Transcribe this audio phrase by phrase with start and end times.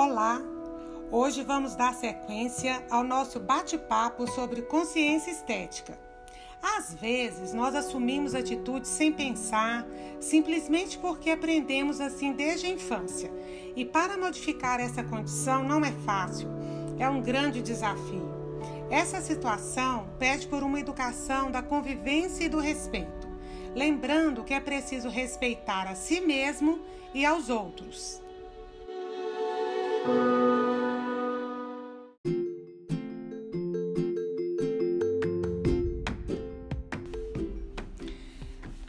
[0.00, 0.40] Olá!
[1.10, 5.98] Hoje vamos dar sequência ao nosso bate-papo sobre consciência estética.
[6.62, 9.84] Às vezes, nós assumimos atitudes sem pensar,
[10.20, 13.28] simplesmente porque aprendemos assim desde a infância.
[13.74, 16.48] E para modificar essa condição não é fácil,
[16.96, 18.30] é um grande desafio.
[18.88, 23.26] Essa situação pede por uma educação da convivência e do respeito,
[23.74, 26.78] lembrando que é preciso respeitar a si mesmo
[27.12, 28.27] e aos outros.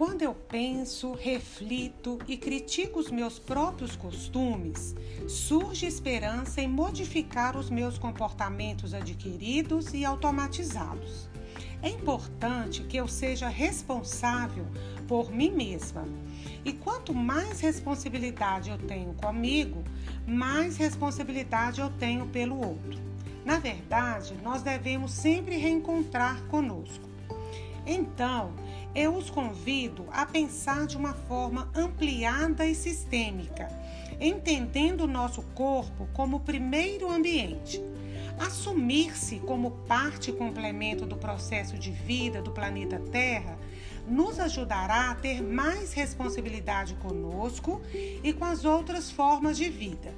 [0.00, 4.94] Quando eu penso, reflito e critico os meus próprios costumes,
[5.28, 11.28] surge esperança em modificar os meus comportamentos adquiridos e automatizados.
[11.82, 14.66] É importante que eu seja responsável
[15.08, 16.04] por mim mesma.
[16.64, 19.82] E quanto mais responsabilidade eu tenho comigo,
[20.30, 23.00] mais responsabilidade eu tenho pelo outro.
[23.44, 27.08] Na verdade, nós devemos sempre reencontrar conosco.
[27.84, 28.52] Então,
[28.94, 33.68] eu os convido a pensar de uma forma ampliada e sistêmica,
[34.20, 37.82] entendendo o nosso corpo como o primeiro ambiente
[38.40, 43.58] Assumir-se como parte e complemento do processo de vida do planeta Terra
[44.08, 50.14] nos ajudará a ter mais responsabilidade conosco e com as outras formas de vida.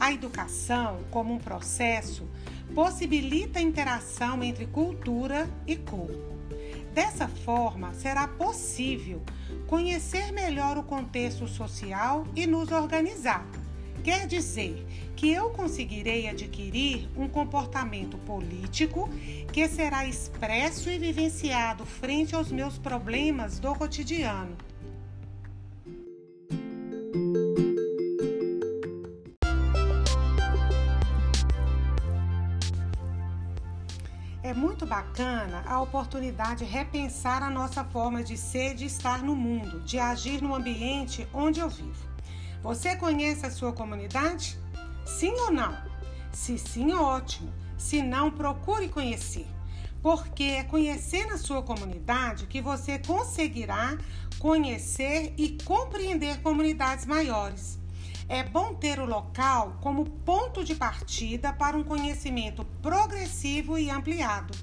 [0.00, 2.26] A educação, como um processo,
[2.74, 6.40] possibilita a interação entre cultura e corpo.
[6.92, 9.22] Dessa forma, será possível
[9.68, 13.46] conhecer melhor o contexto social e nos organizar
[14.02, 19.10] Quer dizer que eu conseguirei adquirir um comportamento político
[19.52, 24.56] que será expresso e vivenciado frente aos meus problemas do cotidiano.
[34.42, 39.36] É muito bacana a oportunidade de repensar a nossa forma de ser, de estar no
[39.36, 42.08] mundo, de agir no ambiente onde eu vivo.
[42.62, 44.58] Você conhece a sua comunidade?
[45.04, 45.76] Sim ou não?
[46.32, 47.52] Se sim, ótimo.
[47.76, 49.46] Se não, procure conhecer.
[50.02, 53.98] Porque é conhecer na sua comunidade que você conseguirá
[54.38, 57.79] conhecer e compreender comunidades maiores.
[58.32, 64.56] É bom ter o local como ponto de partida para um conhecimento progressivo e ampliado.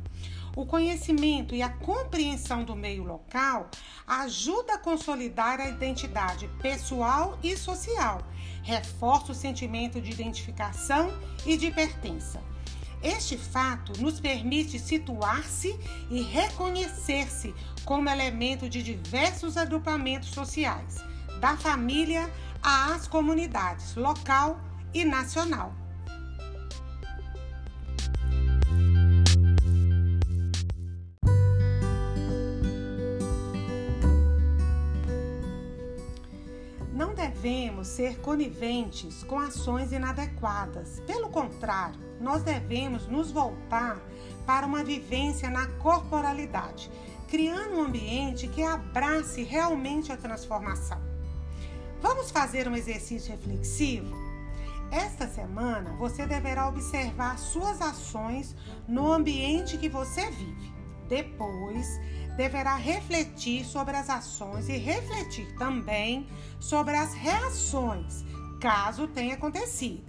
[0.56, 3.70] O conhecimento e a compreensão do meio local
[4.08, 8.22] ajuda a consolidar a identidade pessoal e social,
[8.64, 11.12] reforça o sentimento de identificação
[11.46, 12.42] e de pertença.
[13.04, 15.78] Este fato nos permite situar-se
[16.10, 21.04] e reconhecer-se como elemento de diversos agrupamentos sociais,
[21.42, 22.32] da família
[22.68, 24.60] às comunidades local
[24.94, 25.74] e nacional.
[37.16, 41.00] devemos ser coniventes com ações inadequadas.
[41.08, 43.98] Pelo contrário, nós devemos nos voltar
[44.46, 46.92] para uma vivência na corporalidade,
[47.28, 51.07] criando um ambiente que abrace realmente a transformação.
[52.02, 54.16] Vamos fazer um exercício reflexivo?
[54.92, 58.56] Esta semana você deverá observar suas ações
[58.88, 60.72] no ambiente que você vive.
[61.10, 62.00] Depois,
[62.38, 66.28] deverá refletir sobre as ações e refletir também
[66.60, 68.24] sobre as reações,
[68.62, 70.06] caso tenha acontecido.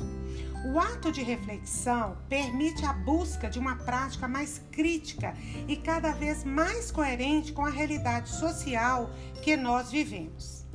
[0.66, 5.34] O ato de reflexão permite a busca de uma prática mais crítica
[5.66, 9.10] e cada vez mais coerente com a realidade social
[9.42, 10.66] que nós vivemos.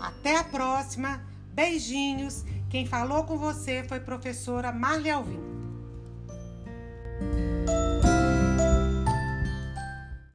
[0.00, 1.20] Até a próxima.
[1.52, 2.44] Beijinhos.
[2.70, 5.40] Quem falou com você foi professora Marli Alvim.